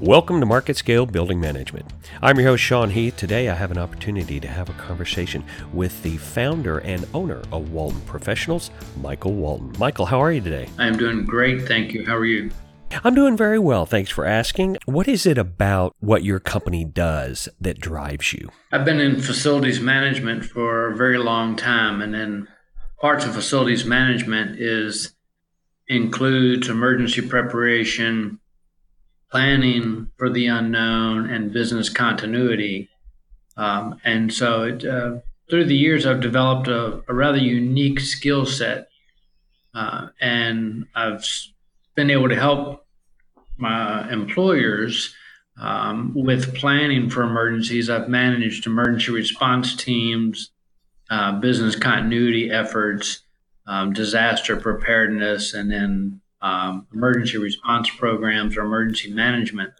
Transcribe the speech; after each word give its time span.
Welcome 0.00 0.40
to 0.40 0.46
MarketScale 0.46 1.12
Building 1.12 1.40
Management. 1.40 1.86
I'm 2.20 2.36
your 2.36 2.48
host, 2.48 2.64
Sean 2.64 2.90
Heath. 2.90 3.16
Today 3.16 3.48
I 3.48 3.54
have 3.54 3.70
an 3.70 3.78
opportunity 3.78 4.40
to 4.40 4.48
have 4.48 4.68
a 4.68 4.72
conversation 4.72 5.44
with 5.72 6.02
the 6.02 6.16
founder 6.16 6.78
and 6.78 7.06
owner 7.14 7.42
of 7.52 7.70
Walton 7.70 8.00
Professionals, 8.00 8.72
Michael 9.00 9.34
Walton. 9.34 9.72
Michael, 9.78 10.06
how 10.06 10.20
are 10.20 10.32
you 10.32 10.40
today? 10.40 10.68
I'm 10.78 10.96
doing 10.96 11.24
great, 11.24 11.62
thank 11.68 11.92
you. 11.92 12.04
How 12.04 12.16
are 12.16 12.24
you? 12.24 12.50
I'm 13.04 13.14
doing 13.14 13.36
very 13.36 13.60
well. 13.60 13.86
Thanks 13.86 14.10
for 14.10 14.24
asking. 14.24 14.78
What 14.86 15.06
is 15.06 15.26
it 15.26 15.38
about 15.38 15.94
what 16.00 16.24
your 16.24 16.40
company 16.40 16.84
does 16.84 17.48
that 17.60 17.78
drives 17.78 18.32
you? 18.32 18.50
I've 18.72 18.84
been 18.84 19.00
in 19.00 19.20
facilities 19.20 19.80
management 19.80 20.44
for 20.44 20.90
a 20.90 20.96
very 20.96 21.18
long 21.18 21.54
time, 21.54 22.02
and 22.02 22.12
then 22.12 22.48
parts 23.00 23.24
of 23.24 23.32
facilities 23.32 23.84
management 23.84 24.60
is 24.60 25.14
includes 25.86 26.68
emergency 26.68 27.22
preparation, 27.22 28.40
planning 29.34 30.08
for 30.16 30.30
the 30.30 30.46
unknown 30.46 31.28
and 31.28 31.52
business 31.52 31.88
continuity. 31.88 32.88
Um, 33.56 33.98
and 34.04 34.32
so, 34.32 34.62
it, 34.62 34.84
uh, 34.84 35.16
through 35.50 35.64
the 35.64 35.74
years, 35.76 36.06
I've 36.06 36.20
developed 36.20 36.68
a, 36.68 37.02
a 37.08 37.12
rather 37.12 37.38
unique 37.38 37.98
skill 37.98 38.46
set, 38.46 38.86
uh, 39.74 40.06
and 40.20 40.86
I've 40.94 41.26
been 41.96 42.10
able 42.10 42.28
to 42.28 42.36
help 42.36 42.86
my 43.56 44.08
employers 44.08 45.12
um, 45.60 46.12
with 46.14 46.54
planning 46.54 47.10
for 47.10 47.24
emergencies. 47.24 47.90
I've 47.90 48.08
managed 48.08 48.68
emergency 48.68 49.10
response 49.10 49.74
teams, 49.74 50.52
uh, 51.10 51.40
business 51.40 51.74
continuity 51.74 52.52
efforts, 52.52 53.24
um, 53.66 53.92
disaster 53.92 54.54
preparedness, 54.54 55.54
and 55.54 55.72
then 55.72 56.20
um, 56.44 56.86
emergency 56.92 57.38
response 57.38 57.88
programs 57.88 58.56
or 58.56 58.60
emergency 58.60 59.10
management. 59.10 59.72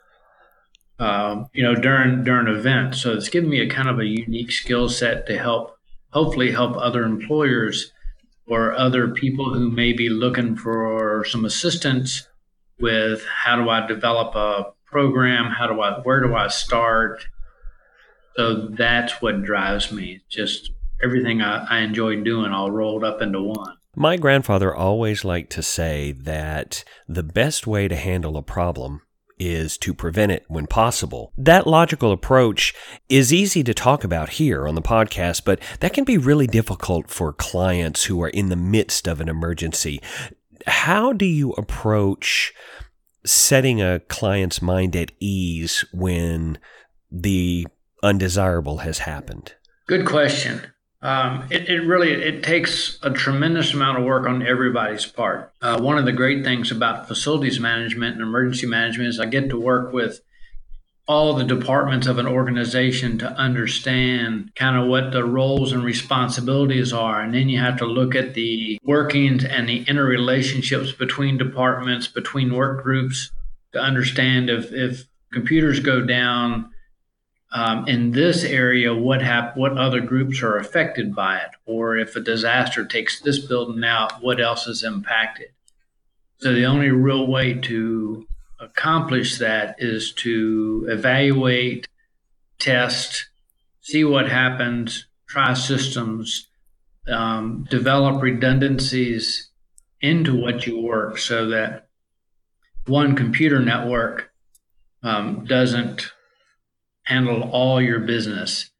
Uh, 0.98 1.44
you 1.52 1.62
know, 1.62 1.74
during 1.74 2.24
during 2.24 2.48
events, 2.48 3.02
so 3.02 3.12
it's 3.12 3.28
given 3.28 3.50
me 3.50 3.60
a 3.60 3.68
kind 3.68 3.88
of 3.88 3.98
a 3.98 4.06
unique 4.06 4.50
skill 4.50 4.88
set 4.88 5.26
to 5.26 5.36
help, 5.36 5.76
hopefully, 6.10 6.52
help 6.52 6.76
other 6.76 7.02
employers 7.02 7.92
or 8.46 8.72
other 8.72 9.08
people 9.08 9.52
who 9.52 9.70
may 9.70 9.92
be 9.92 10.08
looking 10.08 10.56
for 10.56 11.24
some 11.28 11.44
assistance 11.44 12.28
with 12.80 13.26
how 13.26 13.56
do 13.62 13.68
I 13.68 13.86
develop 13.86 14.34
a 14.34 14.72
program? 14.86 15.50
How 15.50 15.66
do 15.66 15.80
I 15.82 15.98
where 16.00 16.22
do 16.22 16.34
I 16.34 16.48
start? 16.48 17.26
So 18.36 18.68
that's 18.68 19.20
what 19.20 19.42
drives 19.42 19.92
me. 19.92 20.22
Just 20.30 20.70
everything 21.02 21.42
I, 21.42 21.64
I 21.64 21.78
enjoy 21.80 22.22
doing 22.22 22.52
all 22.52 22.70
rolled 22.70 23.04
up 23.04 23.20
into 23.20 23.42
one. 23.42 23.76
My 23.96 24.16
grandfather 24.16 24.74
always 24.74 25.24
liked 25.24 25.52
to 25.52 25.62
say 25.62 26.12
that 26.12 26.84
the 27.08 27.22
best 27.22 27.66
way 27.66 27.88
to 27.88 27.96
handle 27.96 28.36
a 28.36 28.42
problem 28.42 29.02
is 29.38 29.76
to 29.78 29.94
prevent 29.94 30.32
it 30.32 30.44
when 30.48 30.66
possible. 30.66 31.32
That 31.36 31.66
logical 31.66 32.12
approach 32.12 32.74
is 33.08 33.32
easy 33.32 33.62
to 33.64 33.74
talk 33.74 34.04
about 34.04 34.30
here 34.30 34.66
on 34.68 34.74
the 34.74 34.82
podcast, 34.82 35.44
but 35.44 35.60
that 35.80 35.92
can 35.92 36.04
be 36.04 36.18
really 36.18 36.46
difficult 36.46 37.10
for 37.10 37.32
clients 37.32 38.04
who 38.04 38.22
are 38.22 38.28
in 38.28 38.48
the 38.48 38.56
midst 38.56 39.06
of 39.08 39.20
an 39.20 39.28
emergency. 39.28 40.00
How 40.66 41.12
do 41.12 41.26
you 41.26 41.52
approach 41.52 42.52
setting 43.24 43.82
a 43.82 44.00
client's 44.00 44.62
mind 44.62 44.94
at 44.94 45.12
ease 45.18 45.84
when 45.92 46.58
the 47.10 47.66
undesirable 48.02 48.78
has 48.78 49.00
happened? 49.00 49.54
Good 49.86 50.06
question. 50.06 50.62
Um, 51.04 51.46
it, 51.50 51.68
it, 51.68 51.80
really 51.80 52.12
it 52.12 52.42
takes 52.42 52.98
a 53.02 53.10
tremendous 53.10 53.74
amount 53.74 53.98
of 53.98 54.04
work 54.04 54.26
on 54.26 54.44
everybody's 54.44 55.04
part. 55.04 55.52
Uh, 55.60 55.78
one 55.78 55.98
of 55.98 56.06
the 56.06 56.12
great 56.12 56.44
things 56.44 56.70
about 56.70 57.06
facilities 57.06 57.60
management 57.60 58.14
and 58.14 58.22
emergency 58.22 58.66
management 58.66 59.10
is 59.10 59.20
I 59.20 59.26
get 59.26 59.50
to 59.50 59.60
work 59.60 59.92
with 59.92 60.22
all 61.06 61.34
the 61.34 61.44
departments 61.44 62.06
of 62.06 62.16
an 62.16 62.26
organization 62.26 63.18
to 63.18 63.30
understand 63.32 64.50
kind 64.54 64.78
of 64.78 64.88
what 64.88 65.12
the 65.12 65.24
roles 65.24 65.72
and 65.72 65.84
responsibilities 65.84 66.90
are. 66.90 67.20
And 67.20 67.34
then 67.34 67.50
you 67.50 67.60
have 67.60 67.76
to 67.78 67.86
look 67.86 68.14
at 68.14 68.32
the 68.32 68.78
workings 68.82 69.44
and 69.44 69.68
the 69.68 69.84
interrelationships 69.84 70.96
between 70.96 71.36
departments, 71.36 72.08
between 72.08 72.54
work 72.54 72.82
groups 72.82 73.30
to 73.74 73.78
understand 73.78 74.48
if, 74.48 74.72
if 74.72 75.04
computers 75.30 75.80
go 75.80 76.00
down, 76.00 76.70
um, 77.54 77.86
in 77.86 78.10
this 78.10 78.42
area 78.42 78.94
what 78.94 79.22
hap- 79.22 79.56
what 79.56 79.78
other 79.78 80.00
groups 80.00 80.42
are 80.42 80.58
affected 80.58 81.14
by 81.14 81.38
it? 81.38 81.50
Or 81.64 81.96
if 81.96 82.16
a 82.16 82.20
disaster 82.20 82.84
takes 82.84 83.20
this 83.20 83.38
building 83.38 83.84
out 83.84 84.22
what 84.22 84.40
else 84.40 84.66
is 84.66 84.82
impacted? 84.82 85.48
So 86.38 86.52
the 86.52 86.66
only 86.66 86.90
real 86.90 87.26
way 87.26 87.54
to 87.54 88.26
accomplish 88.60 89.38
that 89.38 89.76
is 89.78 90.12
to 90.12 90.86
evaluate 90.88 91.88
test 92.58 93.28
see 93.80 94.04
what 94.04 94.28
happens 94.30 95.06
try 95.28 95.52
systems 95.52 96.48
um, 97.06 97.66
develop 97.68 98.22
redundancies 98.22 99.50
into 100.00 100.34
what 100.40 100.66
you 100.66 100.80
work 100.80 101.18
so 101.18 101.48
that 101.48 101.88
one 102.86 103.14
computer 103.16 103.60
network 103.60 104.30
um, 105.02 105.44
doesn't 105.44 106.12
handle 107.04 107.48
all 107.50 107.80
your 107.80 108.00
business. 108.00 108.70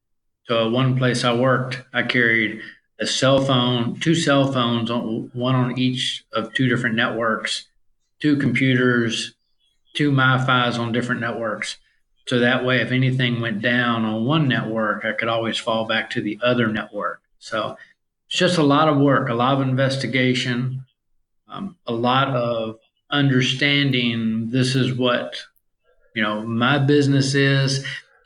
So, 0.46 0.68
one 0.68 0.98
place 0.98 1.24
I 1.24 1.34
worked, 1.34 1.82
I 1.92 2.02
carried 2.02 2.60
a 3.00 3.06
cell 3.06 3.42
phone, 3.44 3.98
two 3.98 4.14
cell 4.14 4.52
phones, 4.52 4.90
one 4.90 5.54
on 5.54 5.78
each 5.78 6.24
of 6.32 6.52
two 6.54 6.68
different 6.68 6.96
networks, 6.96 7.66
two 8.20 8.36
computers, 8.36 9.34
two 9.94 10.10
MiFi's 10.10 10.78
on 10.78 10.92
different 10.92 11.20
networks. 11.20 11.78
So 12.26 12.38
that 12.40 12.64
way, 12.64 12.80
if 12.80 12.90
anything 12.90 13.40
went 13.40 13.60
down 13.60 14.04
on 14.04 14.24
one 14.24 14.48
network, 14.48 15.04
I 15.04 15.12
could 15.12 15.28
always 15.28 15.58
fall 15.58 15.86
back 15.86 16.10
to 16.10 16.22
the 16.22 16.38
other 16.42 16.68
network. 16.68 17.20
So 17.38 17.76
it's 18.26 18.38
just 18.38 18.58
a 18.58 18.62
lot 18.62 18.88
of 18.88 18.98
work, 18.98 19.28
a 19.28 19.34
lot 19.34 19.54
of 19.54 19.68
investigation, 19.68 20.84
um, 21.48 21.76
a 21.86 21.92
lot 21.92 22.28
of 22.28 22.78
understanding 23.10 24.50
this 24.50 24.74
is 24.74 24.94
what 24.94 25.36
you 26.16 26.22
know 26.22 26.42
my 26.42 26.78
business 26.78 27.34
is 27.34 27.84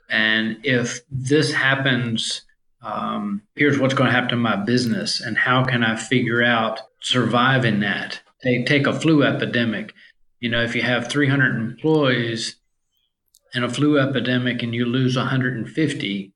and 0.09 0.57
if 0.63 1.01
this 1.11 1.53
happens, 1.53 2.41
um, 2.81 3.43
here's 3.55 3.77
what's 3.77 3.93
going 3.93 4.07
to 4.07 4.13
happen 4.13 4.29
to 4.29 4.35
my 4.35 4.55
business, 4.55 5.21
and 5.21 5.37
how 5.37 5.63
can 5.63 5.83
I 5.83 5.95
figure 5.95 6.43
out 6.43 6.81
surviving 7.01 7.79
that? 7.81 8.21
Take 8.43 8.65
take 8.65 8.87
a 8.87 8.99
flu 8.99 9.23
epidemic. 9.23 9.93
You 10.39 10.49
know, 10.49 10.63
if 10.63 10.73
you 10.75 10.81
have 10.81 11.09
300 11.09 11.55
employees 11.55 12.55
in 13.53 13.63
a 13.63 13.69
flu 13.69 13.99
epidemic 13.99 14.63
and 14.63 14.73
you 14.73 14.85
lose 14.85 15.17
150, 15.17 16.33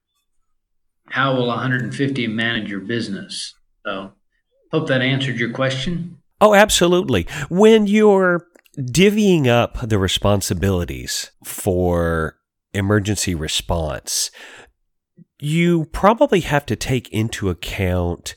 how 1.10 1.36
will 1.36 1.48
150 1.48 2.28
manage 2.28 2.70
your 2.70 2.82
business? 2.82 3.56
So, 3.86 4.12
hope 4.72 4.88
that 4.88 5.02
answered 5.02 5.40
your 5.40 5.52
question. 5.52 6.18
Oh, 6.42 6.54
absolutely. 6.54 7.28
When 7.50 7.88
you're 7.88 8.46
divvying 8.78 9.48
up 9.48 9.78
the 9.88 10.00
responsibilities 10.00 11.32
for 11.46 12.38
emergency 12.74 13.36
response, 13.36 14.32
you 15.40 15.86
probably 15.86 16.42
have 16.42 16.66
to 16.66 16.76
take 16.76 17.10
into 17.10 17.50
account 17.50 18.36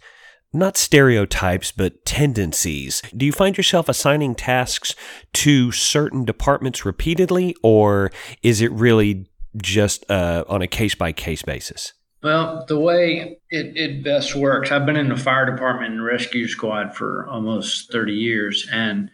not 0.52 0.76
stereotypes, 0.76 1.70
but 1.70 2.04
tendencies. 2.04 3.02
Do 3.14 3.26
you 3.26 3.32
find 3.32 3.56
yourself 3.56 3.88
assigning 3.88 4.34
tasks 4.34 4.94
to 5.34 5.70
certain 5.70 6.24
departments 6.24 6.84
repeatedly, 6.84 7.54
or 7.62 8.10
is 8.42 8.60
it 8.60 8.72
really 8.72 9.26
just 9.56 10.10
uh, 10.10 10.44
on 10.48 10.62
a 10.62 10.66
case 10.66 10.94
by 10.94 11.12
case 11.12 11.42
basis? 11.42 11.92
Well, 12.22 12.64
the 12.66 12.78
way 12.78 13.38
it, 13.50 13.76
it 13.76 14.02
best 14.02 14.34
works, 14.34 14.72
I've 14.72 14.86
been 14.86 14.96
in 14.96 15.10
the 15.10 15.16
fire 15.16 15.48
department 15.48 15.92
and 15.92 16.04
rescue 16.04 16.48
squad 16.48 16.96
for 16.96 17.28
almost 17.28 17.92
30 17.92 18.14
years. 18.14 18.66
And 18.72 19.10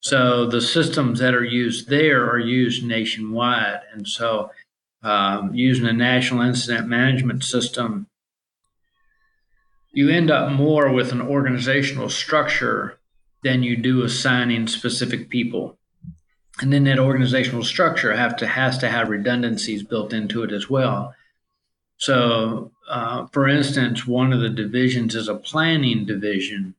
so 0.00 0.46
the 0.46 0.60
systems 0.60 1.20
that 1.20 1.34
are 1.34 1.44
used 1.44 1.88
there 1.88 2.28
are 2.28 2.38
used 2.38 2.84
nationwide. 2.84 3.80
And 3.92 4.08
so 4.08 4.50
um, 5.02 5.54
using 5.54 5.86
a 5.86 5.92
national 5.92 6.42
incident 6.42 6.88
management 6.88 7.44
system, 7.44 8.06
you 9.92 10.08
end 10.08 10.30
up 10.30 10.52
more 10.52 10.92
with 10.92 11.12
an 11.12 11.20
organizational 11.20 12.08
structure 12.08 12.98
than 13.42 13.62
you 13.62 13.76
do 13.76 14.02
assigning 14.02 14.66
specific 14.66 15.28
people. 15.28 15.78
And 16.60 16.72
then 16.72 16.84
that 16.84 16.98
organizational 16.98 17.62
structure 17.62 18.14
have 18.14 18.36
to 18.38 18.46
has 18.46 18.78
to 18.78 18.88
have 18.88 19.08
redundancies 19.08 19.84
built 19.84 20.12
into 20.12 20.42
it 20.42 20.52
as 20.52 20.68
well. 20.68 21.14
So, 21.98 22.72
uh, 22.88 23.26
for 23.32 23.48
instance, 23.48 24.06
one 24.06 24.32
of 24.32 24.40
the 24.40 24.48
divisions 24.48 25.14
is 25.14 25.28
a 25.28 25.34
planning 25.34 26.04
division. 26.04 26.74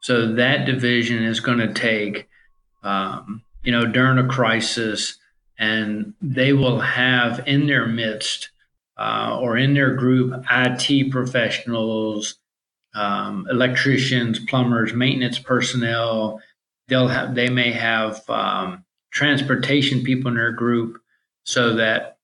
So 0.00 0.32
that 0.34 0.64
division 0.64 1.22
is 1.22 1.40
going 1.40 1.58
to 1.58 1.72
take, 1.72 2.28
um, 2.82 3.42
you 3.62 3.70
know, 3.72 3.86
during 3.86 4.18
a 4.18 4.26
crisis, 4.26 5.18
and 5.60 6.14
they 6.22 6.54
will 6.54 6.80
have 6.80 7.46
in 7.46 7.66
their 7.66 7.86
midst 7.86 8.50
uh, 8.96 9.38
or 9.40 9.58
in 9.58 9.74
their 9.74 9.94
group 9.94 10.44
IT 10.50 11.12
professionals, 11.12 12.36
um, 12.94 13.46
electricians, 13.50 14.40
plumbers, 14.40 14.94
maintenance 14.94 15.38
personnel. 15.38 16.40
They'll 16.88 17.08
have 17.08 17.34
they 17.34 17.50
may 17.50 17.72
have 17.72 18.28
um, 18.28 18.84
transportation 19.10 20.02
people 20.02 20.30
in 20.30 20.36
their 20.36 20.52
group, 20.52 21.00
so 21.44 21.74
that 21.74 22.16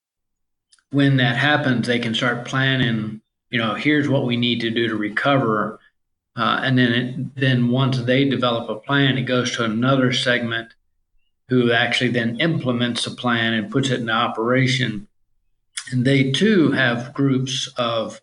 when 0.91 1.19
that 1.19 1.37
happens, 1.37 1.87
they 1.87 1.99
can 1.99 2.15
start 2.15 2.47
planning. 2.47 3.21
You 3.50 3.59
know, 3.59 3.75
here's 3.75 4.09
what 4.09 4.25
we 4.25 4.37
need 4.37 4.61
to 4.62 4.71
do 4.71 4.88
to 4.88 4.97
recover, 4.97 5.79
uh, 6.37 6.61
and 6.65 6.79
then 6.79 6.93
it, 6.93 7.35
then 7.37 7.69
once 7.69 8.00
they 8.00 8.25
develop 8.29 8.69
a 8.71 8.77
plan, 8.77 9.19
it 9.19 9.23
goes 9.23 9.55
to 9.56 9.65
another 9.65 10.12
segment 10.12 10.73
who 11.48 11.72
actually 11.72 12.10
then 12.10 12.40
implements 12.40 13.04
the 13.04 13.10
plan 13.10 13.54
and 13.54 13.70
puts 13.70 13.90
it 13.90 14.00
into 14.00 14.12
operation. 14.12 15.06
And 15.93 16.04
they 16.04 16.32
too 16.32 16.72
have 16.72 17.14
groups 17.14 17.69
of 17.76 18.20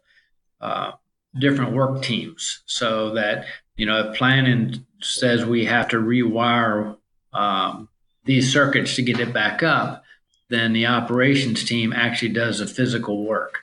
uh, 0.60 0.92
different 1.40 1.74
work 1.74 2.02
teams 2.02 2.62
so 2.66 3.14
that, 3.14 3.46
you 3.76 3.86
know, 3.86 4.10
if 4.10 4.18
planning 4.18 4.86
says 5.02 5.46
we 5.46 5.66
have 5.66 5.88
to 5.90 5.98
rewire 5.98 6.98
um, 7.34 7.88
these 8.26 8.52
circuits 8.52 8.96
to 8.96 9.02
get 9.02 9.20
it 9.20 9.34
back 9.34 9.64
up, 9.64 10.04
then 10.50 10.74
the 10.74 10.86
operations 10.86 11.64
team 11.64 11.94
actually 11.94 12.30
does 12.30 12.60
the 12.60 12.68
physical 12.68 13.26
work. 13.26 13.60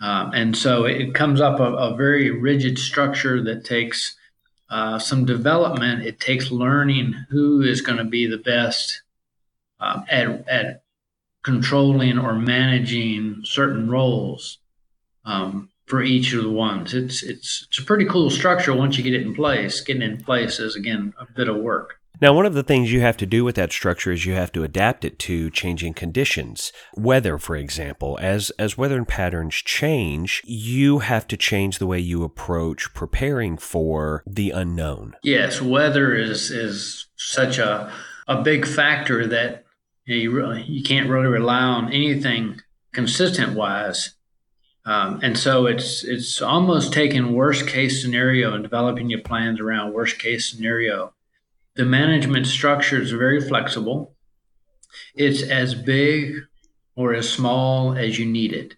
Um, 0.00 0.32
and 0.34 0.56
so 0.56 0.84
it 0.84 1.14
comes 1.14 1.40
up 1.40 1.60
a, 1.60 1.72
a 1.74 1.96
very 1.96 2.30
rigid 2.30 2.78
structure 2.78 3.42
that 3.44 3.64
takes 3.64 4.16
uh, 4.70 4.98
some 4.98 5.24
development. 5.24 6.06
It 6.06 6.20
takes 6.20 6.50
learning 6.50 7.14
who 7.28 7.62
is 7.62 7.80
going 7.80 7.98
to 7.98 8.04
be 8.04 8.26
the 8.26 8.38
best 8.38 9.02
um, 9.80 10.04
at, 10.08 10.48
at 10.48 10.82
controlling 11.42 12.18
or 12.18 12.34
managing 12.34 13.40
certain 13.44 13.90
roles 13.90 14.58
um, 15.24 15.70
for 15.86 16.02
each 16.02 16.32
of 16.32 16.44
the 16.44 16.50
ones. 16.50 16.94
It's 16.94 17.22
it's 17.22 17.66
it's 17.68 17.78
a 17.78 17.84
pretty 17.84 18.04
cool 18.04 18.30
structure 18.30 18.74
once 18.74 18.96
you 18.96 19.04
get 19.04 19.14
it 19.14 19.22
in 19.22 19.34
place. 19.34 19.80
Getting 19.80 20.02
it 20.02 20.10
in 20.10 20.22
place 20.22 20.60
is 20.60 20.76
again 20.76 21.14
a 21.18 21.26
bit 21.26 21.48
of 21.48 21.56
work. 21.56 21.99
Now, 22.20 22.34
one 22.34 22.44
of 22.44 22.52
the 22.52 22.62
things 22.62 22.92
you 22.92 23.00
have 23.00 23.16
to 23.16 23.26
do 23.26 23.44
with 23.44 23.54
that 23.54 23.72
structure 23.72 24.12
is 24.12 24.26
you 24.26 24.34
have 24.34 24.52
to 24.52 24.62
adapt 24.62 25.06
it 25.06 25.18
to 25.20 25.48
changing 25.48 25.94
conditions. 25.94 26.70
Weather, 26.94 27.38
for 27.38 27.56
example, 27.56 28.18
as, 28.20 28.50
as 28.58 28.76
weather 28.76 29.02
patterns 29.06 29.54
change, 29.54 30.42
you 30.44 30.98
have 30.98 31.26
to 31.28 31.38
change 31.38 31.78
the 31.78 31.86
way 31.86 31.98
you 31.98 32.22
approach 32.22 32.92
preparing 32.92 33.56
for 33.56 34.22
the 34.26 34.50
unknown. 34.50 35.16
Yes, 35.22 35.62
weather 35.62 36.14
is, 36.14 36.50
is 36.50 37.06
such 37.16 37.56
a, 37.56 37.90
a 38.28 38.42
big 38.42 38.66
factor 38.66 39.26
that 39.26 39.64
you, 40.04 40.30
really, 40.30 40.62
you 40.64 40.82
can't 40.82 41.08
really 41.08 41.26
rely 41.26 41.62
on 41.62 41.90
anything 41.90 42.60
consistent 42.92 43.54
wise. 43.54 44.10
Um, 44.84 45.20
and 45.22 45.38
so 45.38 45.66
it's 45.66 46.04
it's 46.04 46.40
almost 46.40 46.92
taking 46.92 47.34
worst 47.34 47.68
case 47.68 48.02
scenario 48.02 48.54
and 48.54 48.62
developing 48.62 49.10
your 49.10 49.20
plans 49.20 49.60
around 49.60 49.92
worst 49.92 50.18
case 50.18 50.50
scenario 50.50 51.12
the 51.80 51.86
management 51.86 52.46
structure 52.46 53.00
is 53.00 53.10
very 53.10 53.40
flexible. 53.40 54.14
It's 55.14 55.42
as 55.42 55.74
big 55.74 56.34
or 56.94 57.14
as 57.14 57.26
small 57.26 57.96
as 57.96 58.18
you 58.18 58.26
need 58.26 58.52
it. 58.52 58.74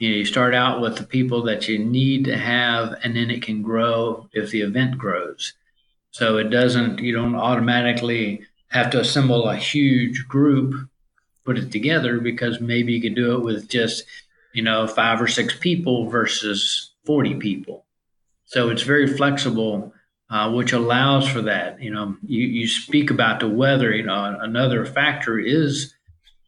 You 0.00 0.10
know, 0.10 0.16
you 0.16 0.24
start 0.24 0.52
out 0.52 0.80
with 0.80 0.96
the 0.96 1.04
people 1.04 1.44
that 1.44 1.68
you 1.68 1.78
need 1.78 2.24
to 2.24 2.36
have, 2.36 2.96
and 3.04 3.14
then 3.14 3.30
it 3.30 3.42
can 3.42 3.62
grow 3.62 4.28
if 4.32 4.50
the 4.50 4.62
event 4.62 4.98
grows. 4.98 5.52
So 6.10 6.36
it 6.38 6.50
doesn't, 6.50 6.98
you 6.98 7.14
don't 7.14 7.36
automatically 7.36 8.40
have 8.70 8.90
to 8.90 8.98
assemble 8.98 9.48
a 9.48 9.54
huge 9.54 10.26
group, 10.26 10.74
put 11.44 11.58
it 11.58 11.70
together, 11.70 12.18
because 12.18 12.60
maybe 12.60 12.92
you 12.94 13.00
could 13.00 13.14
do 13.14 13.36
it 13.36 13.44
with 13.44 13.68
just, 13.68 14.02
you 14.52 14.64
know, 14.64 14.88
five 14.88 15.22
or 15.22 15.28
six 15.28 15.56
people 15.56 16.10
versus 16.10 16.90
40 17.06 17.34
people. 17.34 17.86
So 18.46 18.68
it's 18.68 18.82
very 18.82 19.06
flexible 19.06 19.94
uh, 20.32 20.50
which 20.50 20.72
allows 20.72 21.28
for 21.28 21.42
that. 21.42 21.80
You 21.80 21.90
know, 21.90 22.16
you, 22.26 22.46
you 22.46 22.66
speak 22.66 23.10
about 23.10 23.40
the 23.40 23.48
weather. 23.48 23.94
You 23.94 24.04
know, 24.04 24.38
another 24.40 24.86
factor 24.86 25.38
is 25.38 25.94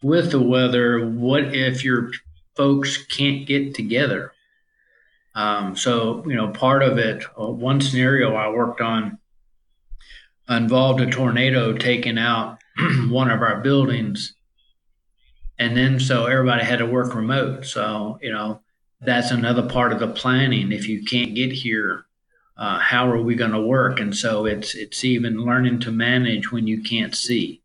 with 0.03 0.31
the 0.31 0.41
weather. 0.41 1.07
What 1.07 1.55
if 1.55 1.85
your 1.85 2.11
folks 2.57 2.97
can't 2.97 3.47
get 3.47 3.75
together? 3.75 4.33
Um, 5.35 5.77
so 5.77 6.25
you 6.27 6.35
know, 6.35 6.49
part 6.49 6.83
of 6.83 6.97
it. 6.97 7.25
Uh, 7.39 7.51
one 7.51 7.83
scenario 7.83 8.35
I 8.35 8.49
worked 8.49 8.81
on 8.81 9.19
involved 10.49 11.03
a 11.03 11.11
tornado 11.11 11.75
taking 11.75 12.19
out 12.19 12.59
one 13.09 13.31
of 13.31 13.43
our 13.43 13.61
buildings, 13.61 14.35
and 15.59 15.77
then 15.77 16.01
so 16.01 16.25
everybody 16.25 16.65
had 16.65 16.79
to 16.79 16.87
work 16.87 17.15
remote. 17.15 17.67
So 17.67 18.19
you 18.23 18.33
know, 18.33 18.63
that's 19.03 19.31
another 19.31 19.69
part 19.69 19.93
of 19.93 19.99
the 19.99 20.09
planning. 20.09 20.73
If 20.73 20.89
you 20.89 21.05
can't 21.05 21.35
get 21.35 21.53
here 21.53 22.07
uh, 22.57 22.79
how 22.79 23.11
are 23.11 23.21
we 23.21 23.35
going 23.35 23.51
to 23.51 23.61
work? 23.61 24.01
And 24.01 24.15
so 24.17 24.47
it's 24.47 24.75
it's 24.75 25.05
even 25.05 25.45
learning 25.45 25.81
to 25.81 25.91
manage 25.91 26.53
when 26.53 26.67
you 26.67 26.83
can't 26.83 27.15
see, 27.15 27.63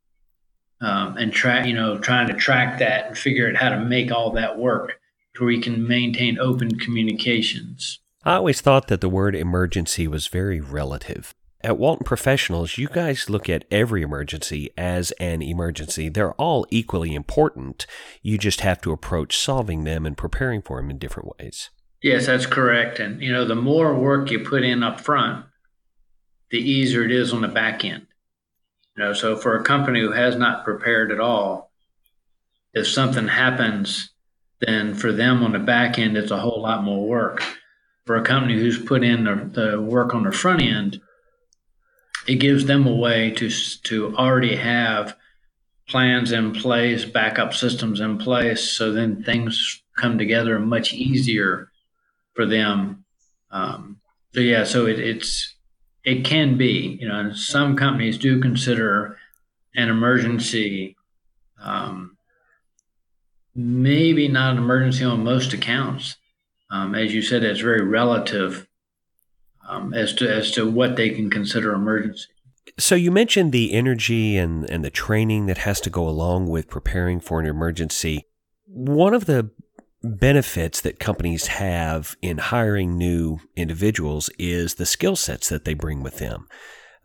um, 0.82 1.18
and 1.18 1.32
track 1.32 1.66
you 1.66 1.74
know 1.74 1.98
trying 1.98 2.28
to 2.28 2.34
track 2.34 2.80
that 2.80 3.08
and 3.08 3.18
figure 3.18 3.50
out 3.50 3.56
how 3.56 3.70
to 3.70 3.80
make 3.80 4.12
all 4.12 4.32
that 4.32 4.58
work 4.58 5.00
to 5.36 5.44
where 5.44 5.52
you 5.52 5.62
can 5.62 5.88
maintain 5.88 6.40
open 6.40 6.80
communications. 6.80 8.00
I 8.24 8.36
always 8.36 8.62
thought 8.62 8.88
that 8.88 9.02
the 9.02 9.10
word 9.10 9.36
emergency 9.36 10.08
was 10.08 10.28
very 10.28 10.60
relative. 10.60 11.34
At 11.62 11.78
Walton 11.78 12.06
Professionals, 12.06 12.78
you 12.78 12.88
guys 12.88 13.30
look 13.30 13.50
at 13.50 13.66
every 13.70 14.02
emergency 14.02 14.70
as 14.78 15.12
an 15.20 15.42
emergency. 15.42 16.08
They're 16.08 16.34
all 16.34 16.66
equally 16.70 17.14
important. 17.14 17.86
You 18.22 18.38
just 18.38 18.62
have 18.62 18.80
to 18.82 18.94
approach 18.94 19.38
solving 19.38 19.84
them 19.84 20.06
and 20.06 20.18
preparing 20.18 20.62
for 20.62 20.78
them 20.78 20.90
in 20.90 20.98
different 20.98 21.38
ways. 21.38 21.70
Yes, 22.02 22.28
that's 22.28 22.46
correct. 22.46 23.00
And 23.00 23.22
you 23.22 23.32
know, 23.32 23.46
the 23.46 23.56
more 23.56 23.94
work 23.94 24.32
you 24.32 24.40
put 24.40 24.64
in 24.64 24.84
up 24.84 25.02
front, 25.02 25.46
the 26.50 26.58
easier 26.58 27.04
it 27.04 27.12
is 27.12 27.34
on 27.34 27.42
the 27.42 27.48
back 27.48 27.84
end. 27.84 28.08
You 28.96 29.04
know, 29.04 29.14
so 29.14 29.36
for 29.36 29.58
a 29.58 29.64
company 29.64 30.00
who 30.02 30.12
has 30.12 30.36
not 30.36 30.64
prepared 30.64 31.12
at 31.12 31.20
all, 31.20 31.72
if 32.74 32.88
something 32.88 33.28
happens, 33.28 34.12
then 34.62 34.94
for 34.94 35.12
them 35.12 35.44
on 35.44 35.52
the 35.52 35.60
back 35.60 36.00
end, 36.00 36.18
it's 36.18 36.32
a 36.32 36.40
whole 36.40 36.62
lot 36.62 36.84
more 36.84 37.06
work. 37.06 37.44
For 38.06 38.16
a 38.16 38.24
company 38.24 38.56
who's 38.56 38.84
put 38.84 39.04
in 39.04 39.26
the, 39.26 39.50
the 39.54 39.82
work 39.82 40.16
on 40.16 40.24
the 40.24 40.32
front 40.32 40.62
end, 40.62 41.00
it 42.28 42.36
gives 42.36 42.66
them 42.66 42.88
a 42.88 42.96
way 42.96 43.32
to 43.32 43.50
to 43.84 44.16
already 44.16 44.56
have 44.56 45.16
plans 45.88 46.32
in 46.32 46.54
place, 46.54 47.04
backup 47.04 47.54
systems 47.54 48.00
in 48.00 48.18
place, 48.18 48.70
so 48.70 48.92
then 48.92 49.24
things 49.24 49.82
come 49.98 50.18
together 50.18 50.60
much 50.60 50.94
easier 50.94 51.70
for 52.34 52.46
them. 52.46 53.06
Um, 53.52 54.00
so 54.34 54.42
yeah, 54.42 54.64
so 54.64 54.86
it, 54.86 55.00
it's 55.00 55.56
it 56.04 56.24
can 56.24 56.58
be. 56.58 56.98
You 57.00 57.08
know, 57.08 57.34
some 57.34 57.76
companies 57.76 58.18
do 58.18 58.42
consider 58.42 59.18
an 59.76 59.90
emergency. 59.90 60.96
Um, 61.62 62.18
maybe 63.56 64.28
not 64.28 64.54
an 64.54 64.58
emergency 64.58 65.04
on 65.04 65.24
most 65.24 65.54
accounts. 65.54 66.18
Um, 66.72 66.96
as 66.96 67.14
you 67.14 67.22
said, 67.22 67.44
it's 67.44 67.60
very 67.60 67.84
relative 67.84 68.68
um, 69.68 69.94
as 69.94 70.14
to 70.16 70.30
as 70.30 70.52
to 70.52 70.70
what 70.70 70.96
they 70.96 71.10
can 71.10 71.30
consider 71.30 71.74
emergency. 71.74 72.28
So 72.78 72.96
you 72.96 73.12
mentioned 73.12 73.52
the 73.52 73.74
energy 73.74 74.38
and, 74.38 74.70
and 74.70 74.86
the 74.86 74.92
training 74.92 75.48
that 75.48 75.60
has 75.60 75.82
to 75.82 75.90
go 75.90 76.08
along 76.08 76.48
with 76.48 76.70
preparing 76.70 77.20
for 77.20 77.40
an 77.40 77.46
emergency. 77.46 78.26
One 78.68 79.14
of 79.14 79.26
the 79.26 79.50
benefits 80.04 80.82
that 80.82 81.00
companies 81.00 81.48
have 81.48 82.16
in 82.22 82.38
hiring 82.38 82.98
new 82.98 83.40
individuals 83.56 84.30
is 84.40 84.76
the 84.76 84.86
skill 84.86 85.16
sets 85.16 85.50
that 85.50 85.66
they 85.66 85.74
bring 85.74 86.02
with 86.02 86.18
them. 86.18 86.48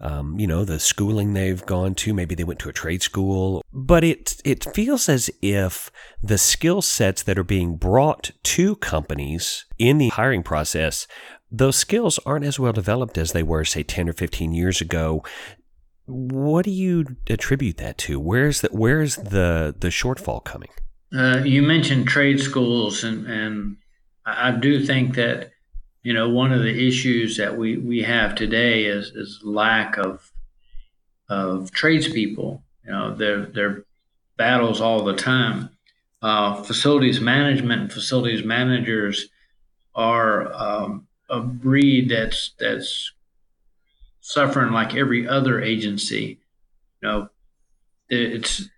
Um, 0.00 0.38
you 0.38 0.46
know, 0.46 0.64
the 0.64 0.80
schooling 0.80 1.32
they've 1.32 1.64
gone 1.64 1.94
to, 1.96 2.12
maybe 2.12 2.34
they 2.34 2.44
went 2.44 2.60
to 2.60 2.68
a 2.68 2.74
trade 2.74 3.02
school, 3.02 3.62
but 3.72 4.04
it, 4.04 4.40
it 4.44 4.64
feels 4.74 5.08
as 5.08 5.30
if 5.40 5.90
the 6.22 6.36
skill 6.36 6.82
sets 6.82 7.22
that 7.22 7.38
are 7.38 7.44
being 7.44 7.76
brought 7.76 8.32
to 8.42 8.76
companies 8.76 9.64
in 9.78 9.98
the 9.98 10.08
hiring 10.08 10.42
process, 10.42 11.06
those 11.50 11.76
skills 11.76 12.18
aren't 12.26 12.44
as 12.44 12.58
well 12.58 12.72
developed 12.72 13.16
as 13.16 13.32
they 13.32 13.42
were, 13.42 13.64
say, 13.64 13.82
10 13.82 14.08
or 14.08 14.12
15 14.12 14.52
years 14.52 14.80
ago. 14.80 15.22
What 16.06 16.64
do 16.64 16.70
you 16.70 17.16
attribute 17.30 17.76
that 17.78 17.96
to? 17.98 18.18
Where's 18.18 18.60
the, 18.60 18.68
where's 18.72 19.16
the, 19.16 19.74
the 19.78 19.88
shortfall 19.88 20.44
coming? 20.44 20.70
Uh, 21.14 21.42
you 21.44 21.62
mentioned 21.62 22.08
trade 22.08 22.40
schools, 22.40 23.04
and, 23.04 23.26
and 23.26 23.76
I 24.26 24.50
do 24.50 24.84
think 24.84 25.14
that 25.14 25.52
you 26.02 26.12
know 26.12 26.28
one 26.28 26.52
of 26.52 26.62
the 26.62 26.88
issues 26.88 27.36
that 27.36 27.56
we, 27.56 27.76
we 27.76 28.02
have 28.02 28.34
today 28.34 28.84
is 28.84 29.10
is 29.10 29.40
lack 29.44 29.96
of 29.96 30.32
of 31.28 31.70
tradespeople. 31.70 32.62
You 32.84 32.90
know, 32.90 33.14
they're 33.14 33.46
they're 33.46 33.84
battles 34.36 34.80
all 34.80 35.04
the 35.04 35.14
time. 35.14 35.70
Uh, 36.20 36.62
facilities 36.62 37.20
management 37.20 37.82
and 37.82 37.92
facilities 37.92 38.44
managers 38.44 39.28
are 39.94 40.52
um, 40.52 41.06
a 41.28 41.40
breed 41.40 42.08
that's 42.08 42.52
that's 42.58 43.12
suffering 44.20 44.72
like 44.72 44.96
every 44.96 45.28
other 45.28 45.62
agency. 45.62 46.40
You 47.02 47.08
know, 47.08 47.28
it's 48.08 48.68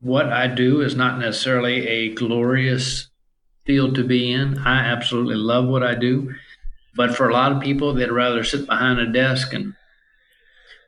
what 0.00 0.32
I 0.32 0.46
do 0.46 0.80
is 0.80 0.94
not 0.94 1.18
necessarily 1.18 1.86
a 1.86 2.14
glorious 2.14 3.08
field 3.64 3.94
to 3.96 4.04
be 4.04 4.32
in. 4.32 4.58
I 4.58 4.78
absolutely 4.78 5.36
love 5.36 5.66
what 5.66 5.82
I 5.82 5.94
do. 5.94 6.34
But 6.96 7.14
for 7.14 7.28
a 7.28 7.32
lot 7.32 7.52
of 7.52 7.60
people, 7.60 7.94
they'd 7.94 8.10
rather 8.10 8.42
sit 8.42 8.66
behind 8.66 8.98
a 8.98 9.12
desk 9.12 9.52
and 9.52 9.74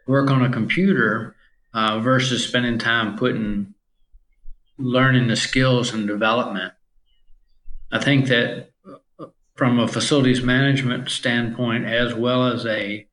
work 0.07 0.31
on 0.31 0.43
a 0.43 0.51
computer 0.51 1.37
uh, 1.75 2.01
versus 2.01 2.47
spending 2.47 2.79
time 2.79 3.17
putting 3.17 3.75
learning 4.79 5.29
the 5.29 5.37
skills 5.37 5.93
and 5.93 6.09
development. 6.09 6.73
I 7.91 7.99
think 7.99 8.27
that 8.29 8.71
uh, 9.19 9.27
from 9.55 9.79
a 9.79 9.87
facilities 9.87 10.43
management 10.43 11.11
standpoint, 11.11 11.85
as 11.87 12.15
well 12.15 12.49
as 12.49 12.67
a 12.67 13.07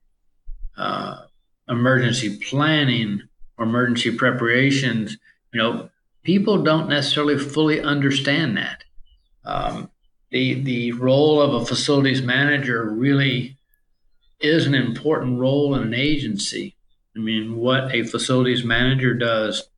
uh, 0.77 1.25
emergency 1.67 2.39
planning 2.39 3.21
or 3.57 3.65
emergency 3.65 4.15
preparations, 4.15 5.17
you 5.53 5.61
know, 5.61 5.89
people 6.23 6.63
don't 6.63 6.89
necessarily 6.89 7.37
fully 7.37 7.81
understand 7.81 8.57
that. 8.57 8.83
Um, 9.45 9.89
the 10.31 10.61
the 10.61 10.91
role 10.93 11.41
of 11.41 11.53
a 11.53 11.65
facilities 11.65 12.21
manager 12.21 12.83
really 12.85 13.57
is 14.39 14.67
an 14.67 14.75
important 14.75 15.39
role 15.39 15.75
in 15.75 15.83
an 15.83 15.93
agency. 15.93 16.75
I 17.15 17.19
mean, 17.19 17.57
what 17.57 17.93
a 17.93 18.03
facilities 18.03 18.63
manager 18.63 19.13
does 19.13 19.69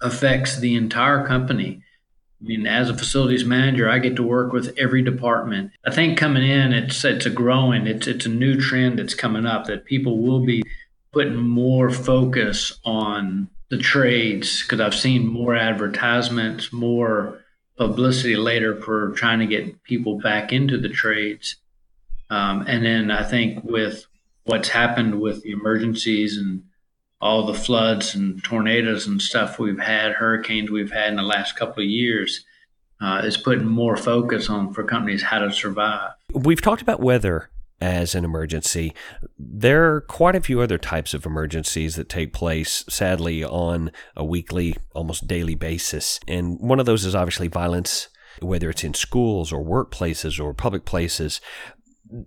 affects 0.00 0.58
the 0.58 0.74
entire 0.74 1.26
company. 1.26 1.82
I 2.40 2.44
mean, 2.44 2.66
as 2.66 2.88
a 2.88 2.96
facilities 2.96 3.44
manager, 3.44 3.88
I 3.88 3.98
get 3.98 4.16
to 4.16 4.22
work 4.22 4.52
with 4.52 4.74
every 4.78 5.02
department. 5.02 5.72
I 5.84 5.90
think 5.90 6.18
coming 6.18 6.42
in, 6.42 6.72
it's 6.72 7.04
it's 7.04 7.26
a 7.26 7.30
growing, 7.30 7.86
it's 7.86 8.06
it's 8.06 8.26
a 8.26 8.30
new 8.30 8.58
trend 8.60 8.98
that's 8.98 9.14
coming 9.14 9.46
up 9.46 9.66
that 9.66 9.84
people 9.84 10.18
will 10.18 10.44
be 10.44 10.62
putting 11.12 11.36
more 11.36 11.90
focus 11.90 12.78
on 12.84 13.50
the 13.70 13.78
trades 13.78 14.62
because 14.62 14.80
I've 14.80 14.94
seen 14.94 15.26
more 15.26 15.56
advertisements, 15.56 16.72
more 16.72 17.40
publicity 17.76 18.36
later 18.36 18.76
for 18.82 19.12
trying 19.12 19.38
to 19.38 19.46
get 19.46 19.82
people 19.84 20.18
back 20.18 20.52
into 20.52 20.76
the 20.76 20.88
trades. 20.88 21.56
Um, 22.28 22.64
and 22.66 22.84
then 22.84 23.10
I 23.10 23.22
think 23.22 23.64
with 23.64 24.06
what's 24.44 24.68
happened 24.68 25.20
with 25.20 25.42
the 25.42 25.52
emergencies 25.52 26.36
and 26.36 26.64
all 27.20 27.46
the 27.46 27.54
floods 27.54 28.14
and 28.14 28.42
tornadoes 28.42 29.06
and 29.06 29.22
stuff 29.22 29.58
we've 29.58 29.78
had, 29.78 30.12
hurricanes 30.12 30.70
we've 30.70 30.92
had 30.92 31.08
in 31.08 31.16
the 31.16 31.22
last 31.22 31.56
couple 31.56 31.82
of 31.82 31.88
years, 31.88 32.44
uh, 33.00 33.22
is 33.24 33.36
putting 33.36 33.66
more 33.66 33.96
focus 33.96 34.50
on 34.50 34.72
for 34.72 34.84
companies 34.84 35.22
how 35.22 35.38
to 35.38 35.52
survive. 35.52 36.12
We've 36.32 36.60
talked 36.60 36.82
about 36.82 37.00
weather 37.00 37.50
as 37.80 38.14
an 38.14 38.24
emergency. 38.24 38.94
There 39.38 39.94
are 39.94 40.00
quite 40.02 40.36
a 40.36 40.40
few 40.40 40.60
other 40.60 40.78
types 40.78 41.14
of 41.14 41.24
emergencies 41.24 41.96
that 41.96 42.08
take 42.08 42.32
place, 42.32 42.84
sadly, 42.88 43.42
on 43.42 43.90
a 44.16 44.24
weekly, 44.24 44.76
almost 44.94 45.26
daily 45.26 45.54
basis. 45.54 46.20
And 46.28 46.58
one 46.60 46.78
of 46.78 46.86
those 46.86 47.04
is 47.04 47.14
obviously 47.14 47.48
violence, 47.48 48.08
whether 48.40 48.68
it's 48.70 48.84
in 48.84 48.94
schools 48.94 49.52
or 49.52 49.64
workplaces 49.64 50.42
or 50.42 50.52
public 50.52 50.84
places. 50.84 51.40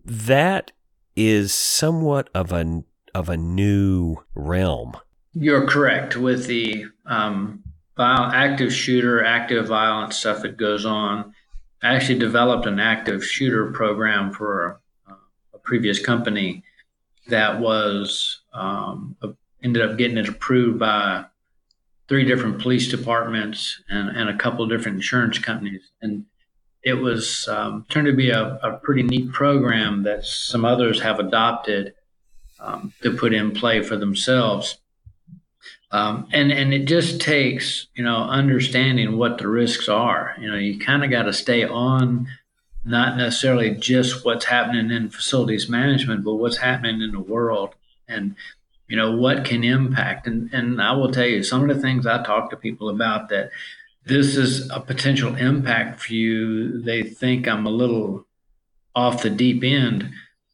That 0.03 0.71
is 1.15 1.53
somewhat 1.53 2.29
of 2.33 2.51
a, 2.51 2.83
of 3.13 3.29
a 3.29 3.37
new 3.37 4.17
realm. 4.33 4.93
You're 5.33 5.67
correct 5.67 6.15
with 6.15 6.47
the 6.47 6.85
um, 7.05 7.63
active 7.97 8.73
shooter, 8.73 9.23
active 9.23 9.67
violence 9.67 10.17
stuff 10.17 10.41
that 10.41 10.57
goes 10.57 10.85
on. 10.85 11.33
I 11.81 11.95
actually 11.95 12.19
developed 12.19 12.65
an 12.65 12.79
active 12.79 13.25
shooter 13.25 13.71
program 13.71 14.31
for 14.31 14.79
previous 15.63 15.99
company 15.99 16.63
that 17.27 17.59
was 17.59 18.41
um, 18.53 19.15
ended 19.63 19.81
up 19.81 19.97
getting 19.97 20.17
it 20.17 20.27
approved 20.27 20.79
by 20.79 21.25
three 22.07 22.25
different 22.25 22.59
police 22.61 22.89
departments 22.89 23.81
and, 23.89 24.09
and 24.09 24.29
a 24.29 24.37
couple 24.37 24.63
of 24.63 24.69
different 24.69 24.97
insurance 24.97 25.39
companies. 25.39 25.91
And 26.01 26.25
it 26.83 26.95
was 26.95 27.47
um, 27.47 27.85
turned 27.89 28.07
to 28.07 28.13
be 28.13 28.29
a, 28.29 28.59
a, 28.61 28.77
pretty 28.77 29.03
neat 29.03 29.31
program 29.31 30.03
that 30.03 30.25
some 30.25 30.65
others 30.65 31.01
have 31.01 31.19
adopted 31.19 31.93
um, 32.59 32.93
to 33.01 33.15
put 33.15 33.33
in 33.33 33.51
play 33.51 33.81
for 33.81 33.95
themselves. 33.95 34.79
Um, 35.91 36.27
and 36.33 36.51
and 36.51 36.73
it 36.73 36.85
just 36.85 37.21
takes 37.21 37.87
you 37.95 38.03
know 38.03 38.17
understanding 38.17 39.15
what 39.15 39.37
the 39.37 39.47
risks 39.47 39.87
are. 39.87 40.35
You 40.39 40.51
know, 40.51 40.57
you 40.57 40.79
kind 40.79 41.03
of 41.03 41.11
got 41.11 41.23
to 41.23 41.33
stay 41.33 41.63
on 41.63 42.27
not 42.85 43.17
necessarily 43.17 43.71
just 43.71 44.25
what's 44.25 44.45
happening 44.45 44.91
in 44.91 45.09
facilities 45.09 45.69
management, 45.69 46.23
but 46.23 46.35
what's 46.35 46.57
happening 46.57 47.01
in 47.01 47.11
the 47.11 47.19
world 47.19 47.75
and 48.07 48.35
you 48.87 48.97
know 48.97 49.11
what 49.11 49.45
can 49.45 49.63
impact. 49.63 50.27
And 50.27 50.53
and 50.53 50.81
I 50.81 50.91
will 50.93 51.11
tell 51.11 51.25
you 51.25 51.43
some 51.43 51.69
of 51.69 51.75
the 51.75 51.81
things 51.81 52.05
I 52.05 52.23
talk 52.23 52.49
to 52.49 52.57
people 52.57 52.89
about 52.89 53.29
that 53.29 53.51
this 54.05 54.35
is 54.35 54.69
a 54.69 54.79
potential 54.79 55.35
impact 55.35 56.01
for 56.01 56.13
you 56.13 56.81
they 56.81 57.03
think 57.03 57.47
I'm 57.47 57.65
a 57.65 57.71
little 57.71 58.25
off 58.95 59.23
the 59.23 59.29
deep 59.29 59.63
end 59.63 60.11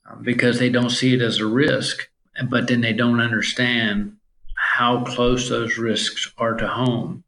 um, 0.10 0.24
because 0.24 0.60
they 0.60 0.70
don't 0.70 0.92
see 0.92 1.14
it 1.14 1.22
as 1.22 1.40
a 1.40 1.46
risk 1.46 2.10
but 2.50 2.68
then 2.68 2.82
they 2.82 2.94
don't 2.94 3.20
understand 3.20 4.16
how 4.56 5.04
close 5.04 5.50
those 5.50 5.78
risks 5.78 6.32
are 6.38 6.56
to 6.56 6.68
home 6.68 7.24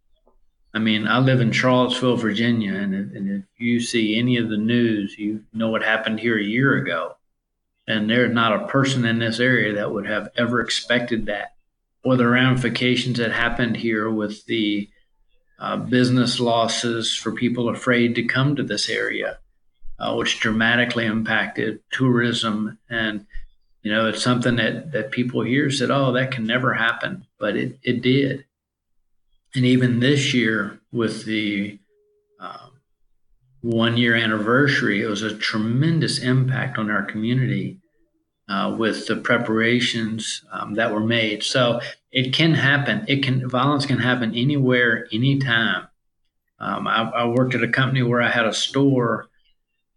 I 0.73 0.79
mean, 0.79 1.05
I 1.05 1.19
live 1.19 1.41
in 1.41 1.51
Charlottesville, 1.51 2.15
Virginia, 2.15 2.73
and 2.73 2.95
if, 2.95 3.15
and 3.15 3.29
if 3.29 3.59
you 3.59 3.81
see 3.81 4.17
any 4.17 4.37
of 4.37 4.49
the 4.49 4.57
news, 4.57 5.17
you 5.17 5.43
know 5.51 5.69
what 5.69 5.83
happened 5.83 6.19
here 6.19 6.37
a 6.37 6.43
year 6.43 6.77
ago. 6.77 7.17
And 7.87 8.09
there's 8.09 8.33
not 8.33 8.53
a 8.53 8.67
person 8.67 9.03
in 9.03 9.19
this 9.19 9.39
area 9.39 9.75
that 9.75 9.91
would 9.91 10.07
have 10.07 10.29
ever 10.37 10.61
expected 10.61 11.25
that, 11.25 11.55
or 12.03 12.15
the 12.15 12.27
ramifications 12.27 13.17
that 13.17 13.33
happened 13.33 13.75
here 13.75 14.09
with 14.09 14.45
the 14.45 14.89
uh, 15.59 15.75
business 15.75 16.39
losses 16.39 17.13
for 17.13 17.33
people 17.33 17.67
afraid 17.67 18.15
to 18.15 18.23
come 18.23 18.55
to 18.55 18.63
this 18.63 18.89
area, 18.89 19.39
uh, 19.99 20.15
which 20.15 20.39
dramatically 20.39 21.05
impacted 21.05 21.81
tourism. 21.91 22.77
And, 22.89 23.25
you 23.83 23.91
know, 23.91 24.07
it's 24.07 24.23
something 24.23 24.55
that, 24.55 24.93
that 24.93 25.11
people 25.11 25.41
hear 25.41 25.69
said, 25.69 25.91
oh, 25.91 26.13
that 26.13 26.31
can 26.31 26.45
never 26.45 26.73
happen. 26.73 27.25
But 27.37 27.57
it, 27.57 27.77
it 27.83 28.01
did 28.01 28.45
and 29.55 29.65
even 29.65 29.99
this 29.99 30.33
year 30.33 30.79
with 30.91 31.25
the 31.25 31.79
uh, 32.39 32.67
one 33.61 33.97
year 33.97 34.15
anniversary, 34.15 35.03
it 35.03 35.07
was 35.07 35.21
a 35.21 35.35
tremendous 35.35 36.19
impact 36.19 36.77
on 36.77 36.89
our 36.89 37.03
community 37.03 37.79
uh, 38.49 38.75
with 38.77 39.07
the 39.07 39.15
preparations 39.15 40.43
um, 40.51 40.73
that 40.73 40.91
were 40.91 41.05
made. 41.05 41.43
So 41.43 41.79
it 42.11 42.33
can 42.33 42.53
happen. 42.53 43.05
It 43.07 43.23
can 43.23 43.47
violence 43.47 43.85
can 43.85 43.99
happen 43.99 44.33
anywhere, 44.35 45.07
anytime. 45.11 45.87
Um, 46.59 46.87
I, 46.87 47.09
I 47.09 47.25
worked 47.25 47.55
at 47.55 47.63
a 47.63 47.67
company 47.67 48.03
where 48.03 48.21
I 48.21 48.29
had 48.29 48.45
a 48.45 48.53
store 48.53 49.27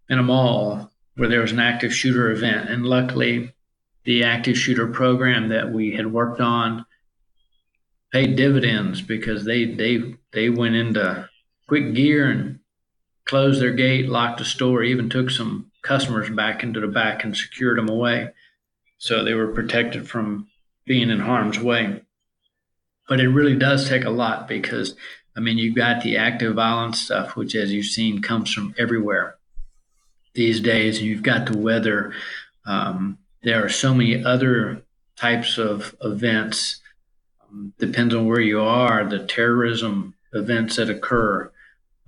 in 0.08 0.18
a 0.18 0.22
mall 0.22 0.90
where 1.16 1.28
there 1.28 1.40
was 1.40 1.52
an 1.52 1.60
active 1.60 1.94
shooter 1.94 2.30
event, 2.30 2.68
and 2.68 2.86
luckily, 2.86 3.52
the 4.04 4.24
active 4.24 4.58
shooter 4.58 4.86
program 4.86 5.48
that 5.48 5.72
we 5.72 5.92
had 5.92 6.12
worked 6.12 6.40
on 6.40 6.84
paid 8.14 8.36
dividends 8.36 9.02
because 9.02 9.44
they 9.44 9.64
they 9.64 10.14
they 10.32 10.48
went 10.48 10.76
into 10.76 11.28
quick 11.66 11.94
gear 11.94 12.30
and 12.30 12.60
closed 13.24 13.60
their 13.60 13.72
gate, 13.72 14.08
locked 14.08 14.38
the 14.38 14.44
store, 14.44 14.84
even 14.84 15.10
took 15.10 15.30
some 15.30 15.72
customers 15.82 16.30
back 16.30 16.62
into 16.62 16.78
the 16.78 16.86
back 16.86 17.24
and 17.24 17.36
secured 17.36 17.76
them 17.76 17.88
away, 17.88 18.28
so 18.98 19.24
they 19.24 19.34
were 19.34 19.52
protected 19.52 20.08
from 20.08 20.46
being 20.86 21.10
in 21.10 21.18
harm's 21.18 21.58
way. 21.58 22.02
But 23.08 23.18
it 23.18 23.28
really 23.28 23.56
does 23.56 23.88
take 23.88 24.04
a 24.04 24.10
lot 24.10 24.46
because 24.46 24.94
I 25.36 25.40
mean 25.40 25.58
you've 25.58 25.74
got 25.74 26.04
the 26.04 26.16
active 26.16 26.54
violence 26.54 27.00
stuff, 27.00 27.34
which 27.34 27.56
as 27.56 27.72
you've 27.72 27.86
seen 27.86 28.22
comes 28.22 28.52
from 28.54 28.76
everywhere 28.78 29.38
these 30.34 30.60
days, 30.60 30.98
and 30.98 31.06
you've 31.06 31.24
got 31.24 31.46
the 31.46 31.58
weather. 31.58 32.14
Um, 32.64 33.18
there 33.42 33.64
are 33.64 33.68
so 33.68 33.92
many 33.92 34.24
other 34.24 34.82
types 35.16 35.58
of 35.58 35.96
events 36.00 36.80
depends 37.78 38.14
on 38.14 38.26
where 38.26 38.40
you 38.40 38.60
are, 38.60 39.04
the 39.04 39.26
terrorism 39.26 40.14
events 40.32 40.76
that 40.76 40.90
occur, 40.90 41.50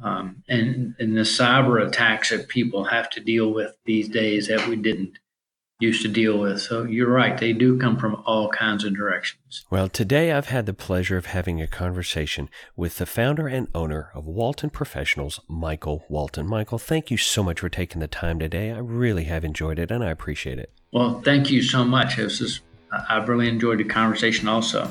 um, 0.02 0.42
and, 0.48 0.94
and 0.98 1.16
the 1.16 1.22
cyber 1.22 1.86
attacks 1.86 2.30
that 2.30 2.48
people 2.48 2.84
have 2.84 3.08
to 3.10 3.20
deal 3.20 3.52
with 3.52 3.72
these 3.84 4.08
days 4.08 4.48
that 4.48 4.68
we 4.68 4.76
didn't 4.76 5.18
used 5.78 6.02
to 6.02 6.08
deal 6.08 6.38
with. 6.38 6.60
So 6.60 6.84
you're 6.84 7.10
right, 7.10 7.36
they 7.36 7.52
do 7.52 7.78
come 7.78 7.98
from 7.98 8.22
all 8.24 8.48
kinds 8.48 8.84
of 8.84 8.96
directions. 8.96 9.64
Well, 9.70 9.88
today 9.88 10.32
I've 10.32 10.48
had 10.48 10.64
the 10.64 10.72
pleasure 10.72 11.18
of 11.18 11.26
having 11.26 11.60
a 11.60 11.66
conversation 11.66 12.48
with 12.76 12.96
the 12.96 13.06
founder 13.06 13.46
and 13.46 13.68
owner 13.74 14.10
of 14.14 14.26
Walton 14.26 14.70
Professionals, 14.70 15.40
Michael 15.48 16.04
Walton. 16.08 16.46
Michael, 16.46 16.78
thank 16.78 17.10
you 17.10 17.18
so 17.18 17.42
much 17.42 17.60
for 17.60 17.68
taking 17.68 18.00
the 18.00 18.08
time 18.08 18.38
today. 18.38 18.70
I 18.70 18.78
really 18.78 19.24
have 19.24 19.44
enjoyed 19.44 19.78
it 19.78 19.90
and 19.90 20.02
I 20.02 20.10
appreciate 20.10 20.58
it. 20.58 20.72
Well, 20.92 21.20
thank 21.20 21.50
you 21.50 21.60
so 21.60 21.84
much. 21.84 22.16
This 22.16 22.40
is, 22.40 22.60
I've 23.10 23.28
really 23.28 23.48
enjoyed 23.48 23.78
the 23.78 23.84
conversation 23.84 24.48
also. 24.48 24.90